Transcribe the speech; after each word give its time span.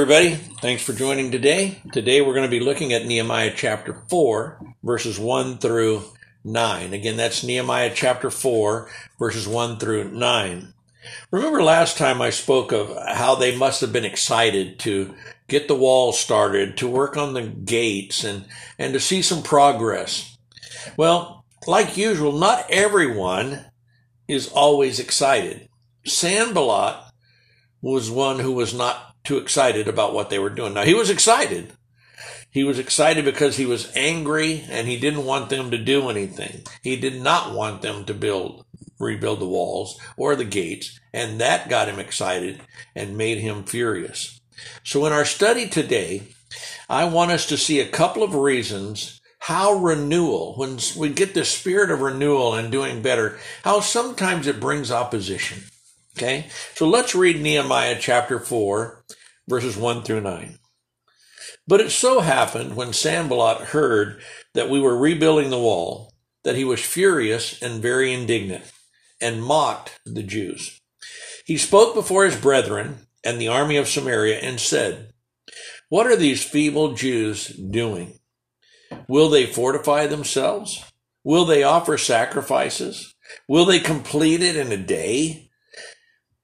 everybody. 0.00 0.36
Thanks 0.36 0.84
for 0.84 0.92
joining 0.92 1.32
today. 1.32 1.82
Today 1.92 2.20
we're 2.20 2.32
going 2.32 2.48
to 2.48 2.48
be 2.48 2.64
looking 2.64 2.92
at 2.92 3.04
Nehemiah 3.04 3.52
chapter 3.52 4.04
4, 4.08 4.74
verses 4.84 5.18
1 5.18 5.58
through 5.58 6.04
9. 6.44 6.92
Again, 6.92 7.16
that's 7.16 7.42
Nehemiah 7.42 7.90
chapter 7.92 8.30
4, 8.30 8.88
verses 9.18 9.48
1 9.48 9.78
through 9.80 10.12
9. 10.12 10.72
Remember 11.32 11.64
last 11.64 11.98
time 11.98 12.22
I 12.22 12.30
spoke 12.30 12.70
of 12.70 12.96
how 13.08 13.34
they 13.34 13.56
must 13.56 13.80
have 13.80 13.92
been 13.92 14.04
excited 14.04 14.78
to 14.78 15.16
get 15.48 15.66
the 15.66 15.74
wall 15.74 16.12
started, 16.12 16.76
to 16.76 16.86
work 16.86 17.16
on 17.16 17.34
the 17.34 17.42
gates, 17.42 18.22
and, 18.22 18.44
and 18.78 18.92
to 18.92 19.00
see 19.00 19.20
some 19.20 19.42
progress. 19.42 20.38
Well, 20.96 21.44
like 21.66 21.96
usual, 21.96 22.30
not 22.30 22.70
everyone 22.70 23.64
is 24.28 24.46
always 24.46 25.00
excited. 25.00 25.68
Sanballat 26.04 27.02
was 27.82 28.12
one 28.12 28.38
who 28.38 28.52
was 28.52 28.72
not 28.72 29.07
too 29.24 29.38
excited 29.38 29.88
about 29.88 30.14
what 30.14 30.30
they 30.30 30.38
were 30.38 30.50
doing. 30.50 30.74
Now, 30.74 30.84
he 30.84 30.94
was 30.94 31.10
excited. 31.10 31.72
He 32.50 32.64
was 32.64 32.78
excited 32.78 33.24
because 33.24 33.56
he 33.56 33.66
was 33.66 33.94
angry 33.94 34.64
and 34.70 34.88
he 34.88 34.98
didn't 34.98 35.26
want 35.26 35.50
them 35.50 35.70
to 35.70 35.78
do 35.78 36.08
anything. 36.08 36.62
He 36.82 36.96
did 36.96 37.20
not 37.20 37.54
want 37.54 37.82
them 37.82 38.04
to 38.06 38.14
build, 38.14 38.64
rebuild 38.98 39.40
the 39.40 39.48
walls 39.48 40.00
or 40.16 40.34
the 40.34 40.44
gates. 40.44 40.98
And 41.12 41.40
that 41.40 41.68
got 41.68 41.88
him 41.88 41.98
excited 41.98 42.60
and 42.94 43.18
made 43.18 43.38
him 43.38 43.64
furious. 43.64 44.40
So 44.82 45.04
in 45.06 45.12
our 45.12 45.24
study 45.24 45.68
today, 45.68 46.22
I 46.88 47.04
want 47.04 47.30
us 47.30 47.46
to 47.46 47.58
see 47.58 47.80
a 47.80 47.88
couple 47.88 48.22
of 48.22 48.34
reasons 48.34 49.20
how 49.40 49.74
renewal, 49.74 50.54
when 50.56 50.78
we 50.96 51.10
get 51.10 51.34
the 51.34 51.44
spirit 51.44 51.90
of 51.90 52.00
renewal 52.00 52.54
and 52.54 52.72
doing 52.72 53.02
better, 53.02 53.38
how 53.62 53.80
sometimes 53.80 54.46
it 54.46 54.58
brings 54.58 54.90
opposition. 54.90 55.62
Okay. 56.18 56.46
So 56.74 56.88
let's 56.88 57.14
read 57.14 57.40
Nehemiah 57.40 57.96
chapter 58.00 58.40
4 58.40 59.04
verses 59.46 59.76
1 59.76 60.02
through 60.02 60.22
9. 60.22 60.58
But 61.68 61.80
it 61.80 61.90
so 61.90 62.18
happened 62.18 62.74
when 62.74 62.92
Sanballat 62.92 63.68
heard 63.68 64.20
that 64.52 64.68
we 64.68 64.80
were 64.80 64.98
rebuilding 64.98 65.50
the 65.50 65.60
wall 65.60 66.12
that 66.42 66.56
he 66.56 66.64
was 66.64 66.84
furious 66.84 67.62
and 67.62 67.80
very 67.80 68.12
indignant 68.12 68.64
and 69.20 69.44
mocked 69.44 70.00
the 70.04 70.24
Jews. 70.24 70.80
He 71.46 71.56
spoke 71.56 71.94
before 71.94 72.24
his 72.24 72.34
brethren 72.34 73.06
and 73.22 73.40
the 73.40 73.46
army 73.46 73.76
of 73.76 73.86
Samaria 73.86 74.40
and 74.40 74.58
said, 74.58 75.12
What 75.88 76.08
are 76.08 76.16
these 76.16 76.42
feeble 76.42 76.94
Jews 76.94 77.46
doing? 77.46 78.18
Will 79.06 79.28
they 79.28 79.46
fortify 79.46 80.08
themselves? 80.08 80.84
Will 81.22 81.44
they 81.44 81.62
offer 81.62 81.96
sacrifices? 81.96 83.14
Will 83.46 83.66
they 83.66 83.78
complete 83.78 84.42
it 84.42 84.56
in 84.56 84.72
a 84.72 84.76
day? 84.76 85.47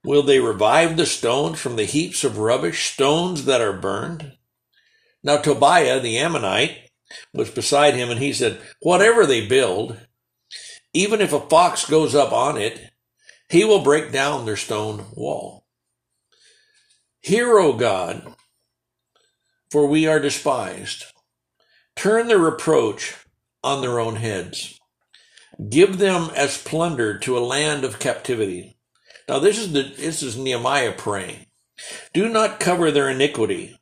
Will 0.04 0.22
they 0.22 0.38
revive 0.38 0.96
the 0.96 1.06
stones 1.06 1.58
from 1.58 1.76
the 1.76 1.84
heaps 1.84 2.24
of 2.24 2.36
rubbish, 2.38 2.92
stones 2.92 3.46
that 3.46 3.62
are 3.62 3.72
burned? 3.72 4.32
Now 5.22 5.38
Tobiah 5.38 5.98
the 5.98 6.18
Ammonite 6.18 6.90
was 7.32 7.50
beside 7.50 7.94
him, 7.94 8.10
and 8.10 8.20
he 8.20 8.32
said, 8.32 8.60
Whatever 8.80 9.24
they 9.24 9.46
build, 9.46 9.98
even 10.92 11.22
if 11.22 11.32
a 11.32 11.40
fox 11.40 11.88
goes 11.88 12.14
up 12.14 12.32
on 12.32 12.58
it, 12.58 12.90
he 13.48 13.64
will 13.64 13.82
break 13.82 14.12
down 14.12 14.44
their 14.44 14.56
stone 14.56 15.06
wall. 15.14 15.64
Hear, 17.20 17.58
O 17.58 17.72
God, 17.72 18.34
for 19.70 19.86
we 19.86 20.06
are 20.06 20.20
despised. 20.20 21.04
Turn 21.96 22.28
their 22.28 22.38
reproach 22.38 23.14
on 23.62 23.80
their 23.80 23.98
own 23.98 24.16
heads. 24.16 24.78
Give 25.70 25.96
them 25.96 26.30
as 26.36 26.62
plunder 26.62 27.18
to 27.20 27.38
a 27.38 27.40
land 27.40 27.84
of 27.84 27.98
captivity. 27.98 28.73
Now 29.28 29.38
this 29.38 29.58
is 29.58 29.72
the 29.72 29.82
this 29.82 30.22
is 30.22 30.36
Nehemiah 30.36 30.92
praying. 30.92 31.46
Do 32.12 32.28
not 32.28 32.60
cover 32.60 32.90
their 32.90 33.08
iniquity. 33.08 33.78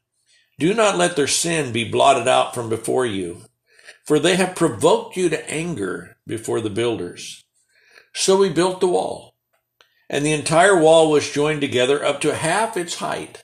Do 0.58 0.74
not 0.74 0.96
let 0.96 1.16
their 1.16 1.26
sin 1.26 1.72
be 1.72 1.88
blotted 1.88 2.28
out 2.28 2.54
from 2.54 2.68
before 2.68 3.04
you, 3.04 3.42
for 4.06 4.18
they 4.18 4.36
have 4.36 4.54
provoked 4.54 5.16
you 5.16 5.28
to 5.28 5.50
anger 5.50 6.16
before 6.26 6.60
the 6.60 6.70
builders. 6.70 7.44
So 8.14 8.36
we 8.36 8.50
built 8.50 8.80
the 8.80 8.88
wall, 8.88 9.34
and 10.08 10.24
the 10.24 10.32
entire 10.32 10.78
wall 10.78 11.10
was 11.10 11.32
joined 11.32 11.62
together 11.62 12.04
up 12.04 12.20
to 12.20 12.34
half 12.34 12.76
its 12.76 12.96
height, 12.96 13.42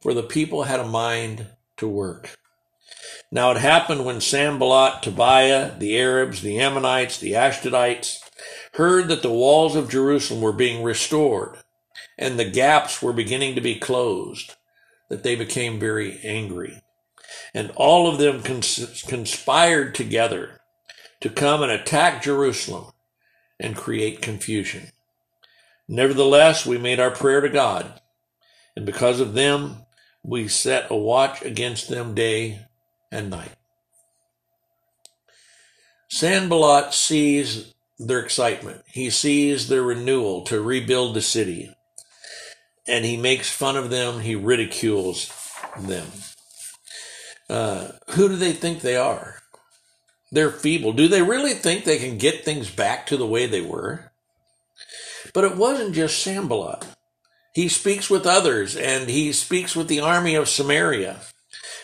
for 0.00 0.14
the 0.14 0.22
people 0.22 0.62
had 0.62 0.80
a 0.80 0.86
mind 0.86 1.48
to 1.76 1.88
work. 1.88 2.38
Now 3.30 3.50
it 3.50 3.58
happened 3.58 4.04
when 4.04 4.20
Sanballat, 4.20 5.02
Tobiah, 5.02 5.78
the 5.78 5.98
Arabs, 5.98 6.40
the 6.40 6.58
Ammonites, 6.58 7.18
the 7.18 7.32
Ashdodites, 7.32 8.20
heard 8.74 9.08
that 9.08 9.22
the 9.22 9.32
walls 9.32 9.76
of 9.76 9.90
Jerusalem 9.90 10.40
were 10.40 10.52
being 10.52 10.82
restored 10.82 11.58
and 12.18 12.38
the 12.38 12.50
gaps 12.50 13.00
were 13.00 13.12
beginning 13.12 13.54
to 13.54 13.60
be 13.60 13.78
closed, 13.78 14.56
that 15.08 15.22
they 15.22 15.36
became 15.36 15.78
very 15.78 16.18
angry. 16.24 16.82
And 17.54 17.70
all 17.76 18.08
of 18.08 18.18
them 18.18 18.42
cons- 18.42 19.04
conspired 19.06 19.94
together 19.94 20.60
to 21.20 21.30
come 21.30 21.62
and 21.62 21.70
attack 21.70 22.22
Jerusalem 22.22 22.92
and 23.60 23.76
create 23.76 24.20
confusion. 24.20 24.88
Nevertheless, 25.86 26.66
we 26.66 26.76
made 26.76 27.00
our 27.00 27.10
prayer 27.10 27.40
to 27.40 27.48
God, 27.48 28.00
and 28.76 28.84
because 28.84 29.20
of 29.20 29.34
them, 29.34 29.86
we 30.22 30.48
set 30.48 30.90
a 30.90 30.96
watch 30.96 31.42
against 31.42 31.88
them 31.88 32.14
day 32.14 32.66
and 33.10 33.30
night. 33.30 33.54
Sanballat 36.08 36.94
sees 36.94 37.74
their 37.98 38.20
excitement. 38.20 38.82
He 38.86 39.10
sees 39.10 39.68
their 39.68 39.82
renewal 39.82 40.42
to 40.44 40.60
rebuild 40.60 41.14
the 41.14 41.20
city. 41.20 41.74
And 42.86 43.04
he 43.04 43.16
makes 43.16 43.50
fun 43.50 43.76
of 43.76 43.90
them. 43.90 44.20
He 44.20 44.34
ridicules 44.34 45.32
them. 45.78 46.06
Uh, 47.50 47.88
who 48.10 48.28
do 48.28 48.36
they 48.36 48.52
think 48.52 48.80
they 48.80 48.96
are? 48.96 49.36
They're 50.30 50.50
feeble. 50.50 50.92
Do 50.92 51.08
they 51.08 51.22
really 51.22 51.54
think 51.54 51.84
they 51.84 51.98
can 51.98 52.18
get 52.18 52.44
things 52.44 52.70
back 52.70 53.06
to 53.06 53.16
the 53.16 53.26
way 53.26 53.46
they 53.46 53.62
were? 53.62 54.12
But 55.32 55.44
it 55.44 55.56
wasn't 55.56 55.94
just 55.94 56.22
Sanballat. 56.22 56.86
He 57.54 57.68
speaks 57.68 58.08
with 58.08 58.26
others, 58.26 58.76
and 58.76 59.08
he 59.08 59.32
speaks 59.32 59.74
with 59.74 59.88
the 59.88 60.00
army 60.00 60.34
of 60.34 60.48
Samaria. 60.48 61.20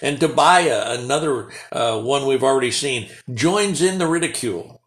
And 0.05 0.21
Tobiah, 0.21 0.99
another 1.01 1.49
uh, 1.73 1.99
one 1.99 2.27
we've 2.27 2.45
already 2.45 2.71
seen, 2.71 3.09
joins 3.33 3.81
in 3.81 3.97
the 3.97 4.07
ridicule. 4.07 4.83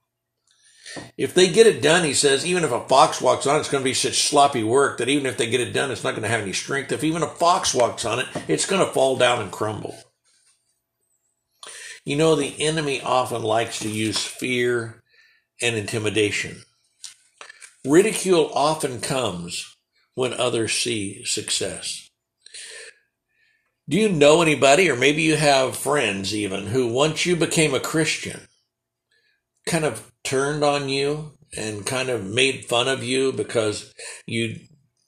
If 1.17 1.33
they 1.33 1.51
get 1.51 1.65
it 1.65 1.81
done, 1.81 2.03
he 2.03 2.13
says, 2.13 2.45
even 2.45 2.63
if 2.63 2.71
a 2.71 2.87
fox 2.87 3.19
walks 3.19 3.47
on 3.47 3.55
it, 3.55 3.61
it's 3.61 3.69
going 3.69 3.83
to 3.83 3.89
be 3.89 3.95
such 3.95 4.29
sloppy 4.29 4.61
work 4.61 4.99
that 4.99 5.09
even 5.09 5.25
if 5.25 5.35
they 5.35 5.49
get 5.49 5.59
it 5.59 5.73
done, 5.73 5.89
it's 5.89 6.03
not 6.03 6.11
going 6.11 6.21
to 6.21 6.29
have 6.29 6.41
any 6.41 6.53
strength. 6.53 6.91
If 6.91 7.03
even 7.03 7.23
a 7.23 7.27
fox 7.27 7.73
walks 7.73 8.05
on 8.05 8.19
it, 8.19 8.27
it's 8.47 8.67
going 8.67 8.85
to 8.85 8.93
fall 8.93 9.17
down 9.17 9.41
and 9.41 9.51
crumble. 9.51 9.97
You 12.05 12.15
know, 12.15 12.35
the 12.35 12.53
enemy 12.61 13.01
often 13.01 13.41
likes 13.41 13.79
to 13.79 13.89
use 13.89 14.23
fear 14.23 15.01
and 15.59 15.75
intimidation. 15.75 16.61
Ridicule 17.83 18.51
often 18.53 19.01
comes 19.01 19.75
when 20.13 20.33
others 20.33 20.73
see 20.73 21.25
success. 21.25 22.06
Do 23.89 23.97
you 23.97 24.09
know 24.09 24.41
anybody, 24.41 24.89
or 24.89 24.95
maybe 24.95 25.21
you 25.21 25.37
have 25.37 25.77
friends 25.77 26.35
even, 26.35 26.67
who 26.67 26.87
once 26.87 27.25
you 27.25 27.35
became 27.35 27.73
a 27.73 27.79
Christian, 27.79 28.47
kind 29.65 29.85
of 29.85 30.11
turned 30.23 30.63
on 30.63 30.89
you 30.89 31.37
and 31.55 31.85
kind 31.85 32.09
of 32.09 32.25
made 32.25 32.65
fun 32.65 32.87
of 32.87 33.03
you 33.03 33.31
because 33.31 33.93
you 34.25 34.59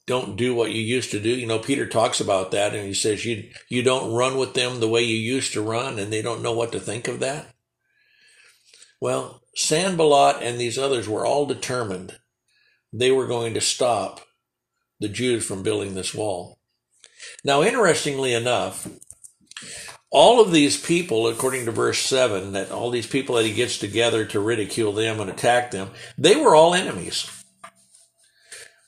don't 0.06 0.36
do 0.36 0.54
what 0.54 0.72
you 0.72 0.80
used 0.80 1.10
to 1.10 1.20
do. 1.20 1.28
You 1.28 1.46
know, 1.46 1.58
Peter 1.58 1.86
talks 1.86 2.20
about 2.20 2.50
that 2.52 2.74
and 2.74 2.86
he 2.86 2.94
says 2.94 3.24
you 3.24 3.50
you 3.68 3.82
don't 3.82 4.12
run 4.12 4.38
with 4.38 4.54
them 4.54 4.80
the 4.80 4.88
way 4.88 5.02
you 5.02 5.16
used 5.16 5.52
to 5.52 5.62
run 5.62 5.98
and 5.98 6.12
they 6.12 6.22
don't 6.22 6.42
know 6.42 6.52
what 6.52 6.72
to 6.72 6.80
think 6.80 7.06
of 7.06 7.20
that. 7.20 7.54
Well, 9.00 9.42
Sanballat 9.54 10.42
and 10.42 10.58
these 10.58 10.78
others 10.78 11.08
were 11.08 11.26
all 11.26 11.46
determined 11.46 12.18
they 12.92 13.10
were 13.10 13.26
going 13.26 13.54
to 13.54 13.60
stop 13.60 14.20
the 14.98 15.08
Jews 15.08 15.46
from 15.46 15.62
building 15.62 15.94
this 15.94 16.14
wall. 16.14 16.58
Now, 17.44 17.62
interestingly 17.62 18.34
enough, 18.34 18.88
all 20.10 20.40
of 20.40 20.52
these 20.52 20.80
people, 20.80 21.28
according 21.28 21.66
to 21.66 21.70
verse 21.70 22.00
7, 22.00 22.52
that 22.52 22.72
all 22.72 22.90
these 22.90 23.06
people 23.06 23.36
that 23.36 23.46
he 23.46 23.52
gets 23.52 23.78
together 23.78 24.24
to 24.26 24.40
ridicule 24.40 24.92
them 24.92 25.20
and 25.20 25.30
attack 25.30 25.70
them, 25.70 25.90
they 26.18 26.36
were 26.36 26.54
all 26.54 26.74
enemies. 26.74 27.30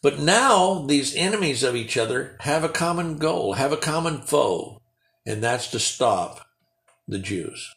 But 0.02 0.19
now 0.19 0.84
these 0.87 1.14
enemies 1.14 1.62
of 1.62 1.76
each 1.76 1.96
other 1.96 2.37
have 2.40 2.64
a 2.64 2.69
common 2.69 3.19
goal, 3.19 3.55
have 3.55 3.72
a 3.72 3.76
common 3.76 4.22
foe, 4.22 4.82
and 5.25 5.43
that's 5.43 5.69
to 5.69 5.78
stop 5.78 6.44
the 7.06 7.20
Jews. 7.20 7.72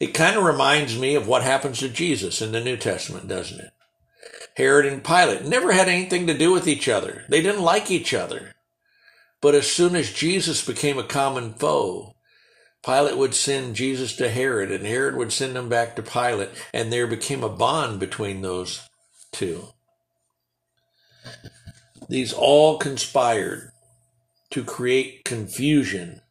It 0.00 0.08
kind 0.08 0.36
of 0.36 0.44
reminds 0.44 0.98
me 0.98 1.14
of 1.14 1.28
what 1.28 1.42
happens 1.42 1.78
to 1.78 1.88
Jesus 1.88 2.42
in 2.42 2.50
the 2.50 2.60
New 2.60 2.76
Testament, 2.76 3.28
doesn't 3.28 3.60
it? 3.60 3.70
Herod 4.56 4.86
and 4.86 5.04
Pilate 5.04 5.44
never 5.44 5.72
had 5.72 5.88
anything 5.88 6.26
to 6.26 6.36
do 6.36 6.52
with 6.52 6.66
each 6.66 6.88
other. 6.88 7.24
They 7.28 7.40
didn't 7.40 7.62
like 7.62 7.90
each 7.90 8.12
other. 8.12 8.54
But 9.40 9.54
as 9.54 9.70
soon 9.70 9.96
as 9.96 10.12
Jesus 10.12 10.64
became 10.64 10.98
a 10.98 11.04
common 11.04 11.54
foe, 11.54 12.14
Pilate 12.84 13.16
would 13.16 13.34
send 13.34 13.76
Jesus 13.76 14.16
to 14.16 14.30
Herod, 14.30 14.70
and 14.70 14.86
Herod 14.86 15.16
would 15.16 15.32
send 15.32 15.56
him 15.56 15.68
back 15.68 15.96
to 15.96 16.02
Pilate, 16.02 16.50
and 16.72 16.92
there 16.92 17.06
became 17.06 17.42
a 17.42 17.48
bond 17.48 18.00
between 18.00 18.42
those 18.42 18.88
two. 19.32 19.68
These 22.08 22.32
all 22.32 22.78
conspired 22.78 23.70
to 24.50 24.64
create 24.64 25.24
confusion 25.24 26.22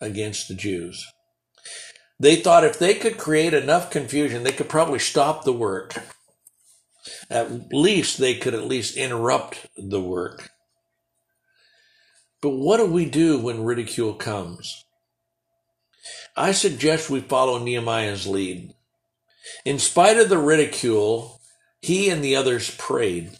against 0.00 0.48
the 0.48 0.54
Jews. 0.54 1.06
They 2.18 2.36
thought 2.36 2.64
if 2.64 2.78
they 2.78 2.94
could 2.94 3.18
create 3.18 3.54
enough 3.54 3.90
confusion, 3.90 4.42
they 4.42 4.52
could 4.52 4.68
probably 4.68 4.98
stop 4.98 5.44
the 5.44 5.52
work. 5.52 5.94
At 7.28 7.72
least 7.72 8.18
they 8.18 8.34
could 8.34 8.54
at 8.54 8.64
least 8.64 8.96
interrupt 8.96 9.66
the 9.76 10.00
work. 10.00 10.50
But 12.42 12.50
what 12.50 12.78
do 12.78 12.86
we 12.86 13.04
do 13.04 13.38
when 13.38 13.64
ridicule 13.64 14.14
comes? 14.14 14.84
I 16.36 16.52
suggest 16.52 17.10
we 17.10 17.20
follow 17.20 17.58
Nehemiah's 17.58 18.26
lead. 18.26 18.74
In 19.64 19.78
spite 19.78 20.16
of 20.16 20.28
the 20.28 20.38
ridicule, 20.38 21.40
he 21.82 22.08
and 22.08 22.24
the 22.24 22.36
others 22.36 22.74
prayed. 22.76 23.32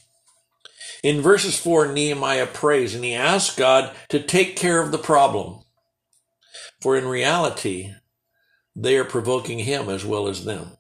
In 1.03 1.23
verses 1.23 1.59
4, 1.59 1.93
Nehemiah 1.93 2.47
prays 2.47 2.95
and 2.95 3.05
he 3.05 3.15
asks 3.15 3.57
God 3.57 3.95
to 4.11 4.23
take 4.23 4.57
care 4.57 4.83
of 4.83 4.93
the 4.93 4.99
problem. 4.99 5.61
For 6.81 6.97
in 6.97 7.07
reality, 7.07 7.95
they 8.77 8.97
are 8.97 9.05
provoking 9.05 9.61
him 9.61 9.89
as 9.89 10.05
well 10.05 10.29
as 10.29 10.45
them. 10.45 10.73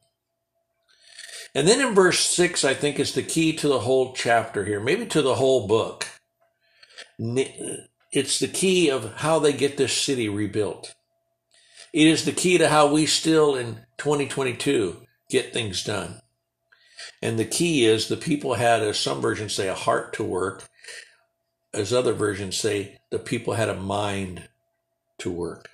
And 1.54 1.66
then 1.66 1.86
in 1.86 1.94
verse 1.94 2.20
6, 2.20 2.64
I 2.64 2.74
think 2.74 3.00
is 3.00 3.14
the 3.14 3.22
key 3.22 3.54
to 3.56 3.68
the 3.68 3.80
whole 3.80 4.12
chapter 4.12 4.64
here, 4.64 4.80
maybe 4.80 5.06
to 5.06 5.22
the 5.22 5.34
whole 5.34 5.66
book. 5.66 6.06
It's 8.12 8.38
the 8.38 8.48
key 8.48 8.90
of 8.90 9.14
how 9.16 9.38
they 9.38 9.52
get 9.52 9.76
this 9.76 9.92
city 9.92 10.28
rebuilt. 10.28 10.94
It 11.92 12.06
is 12.06 12.24
the 12.24 12.32
key 12.32 12.58
to 12.58 12.68
how 12.68 12.92
we 12.92 13.06
still 13.06 13.54
in 13.54 13.80
2022 13.98 15.02
get 15.28 15.52
things 15.52 15.84
done. 15.84 16.20
And 17.22 17.38
the 17.38 17.44
key 17.44 17.84
is 17.84 18.08
the 18.08 18.16
people 18.16 18.54
had, 18.54 18.82
as 18.82 18.98
some 18.98 19.20
versions 19.20 19.54
say, 19.54 19.68
a 19.68 19.74
heart 19.74 20.12
to 20.14 20.24
work, 20.24 20.68
as 21.72 21.92
other 21.92 22.12
versions 22.12 22.58
say, 22.58 23.00
the 23.10 23.18
people 23.18 23.54
had 23.54 23.68
a 23.68 23.74
mind 23.74 24.48
to 25.18 25.30
work. 25.30 25.70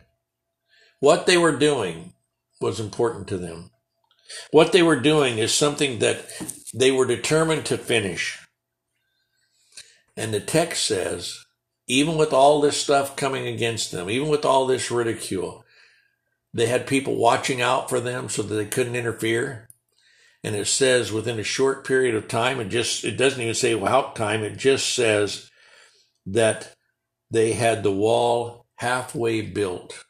What 1.01 1.27
they 1.27 1.37
were 1.37 1.57
doing 1.57 2.15
was 2.61 2.81
important 2.81 3.29
to 3.29 3.39
them. 3.39 3.71
What 4.51 4.73
they 4.73 4.83
were 4.83 5.01
doing 5.01 5.39
is 5.39 5.55
something 5.55 6.01
that 6.01 6.27
they 6.75 6.91
were 6.91 7.07
determined 7.07 7.65
to 7.67 7.79
finish. 7.79 8.39
And 10.17 10.35
the 10.35 10.41
text 10.41 10.85
says, 10.85 11.46
even 11.87 12.17
with 12.17 12.33
all 12.33 12.61
this 12.61 12.77
stuff 12.77 13.17
coming 13.17 13.47
against 13.47 13.93
them, 13.93 14.11
even 14.11 14.29
with 14.29 14.45
all 14.45 14.67
this 14.67 14.91
ridicule, 14.91 15.65
they 16.53 16.67
had 16.67 16.87
people 16.87 17.17
watching 17.17 17.61
out 17.61 17.89
for 17.89 18.01
them 18.01 18.29
so 18.29 18.43
that 18.43 18.55
they 18.55 18.67
couldn't 18.67 18.97
interfere. 18.97 19.69
And 20.43 20.57
it 20.57 20.67
says 20.67 21.13
within 21.13 21.39
a 21.39 21.45
short 21.45 21.87
period 21.87 22.15
of 22.15 22.29
time, 22.29 22.61
it 22.61 22.69
just, 22.69 23.05
it 23.05 23.17
doesn't 23.17 23.41
even 23.41 23.55
say 23.55 23.75
without 23.75 24.17
time, 24.17 24.43
it 24.43 24.57
just 24.57 24.95
says 24.95 25.51
that 26.25 26.75
they 27.31 27.53
had 27.53 27.83
the 27.83 27.93
wall 27.93 28.67
halfway 28.77 29.41
built 29.43 30.05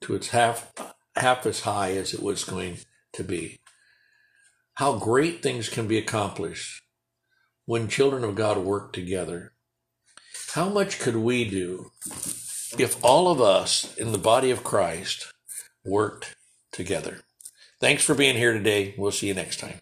to 0.00 0.14
its 0.14 0.28
half, 0.28 0.72
half 1.16 1.46
as 1.46 1.60
high 1.60 1.92
as 1.92 2.14
it 2.14 2.22
was 2.22 2.44
going 2.44 2.78
to 3.12 3.24
be. 3.24 3.58
How 4.74 4.96
great 4.96 5.42
things 5.42 5.68
can 5.68 5.88
be 5.88 5.98
accomplished 5.98 6.82
when 7.66 7.88
children 7.88 8.24
of 8.24 8.34
God 8.34 8.58
work 8.58 8.92
together. 8.92 9.52
How 10.58 10.68
much 10.68 10.98
could 10.98 11.14
we 11.14 11.48
do 11.48 11.92
if 12.78 12.96
all 13.00 13.30
of 13.30 13.40
us 13.40 13.96
in 13.96 14.10
the 14.10 14.18
body 14.18 14.50
of 14.50 14.64
Christ 14.64 15.32
worked 15.84 16.34
together. 16.72 17.20
Thanks 17.80 18.02
for 18.02 18.16
being 18.16 18.36
here 18.36 18.52
today. 18.52 18.92
We'll 18.98 19.12
see 19.12 19.28
you 19.28 19.34
next 19.34 19.60
time. 19.60 19.80